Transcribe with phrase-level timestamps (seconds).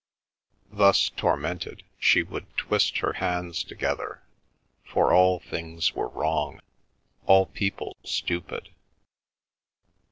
[0.71, 4.23] Thus tormented, she would twist her hands together,
[4.83, 6.59] for all things were wrong,
[7.27, 8.69] all people stupid.